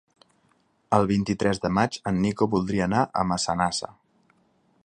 El 0.97 1.09
vint-i-tres 1.11 1.61
de 1.67 1.71
maig 1.79 2.01
en 2.13 2.19
Nico 2.25 2.49
voldria 2.57 2.89
anar 2.91 3.07
a 3.23 3.27
Massanassa. 3.33 3.93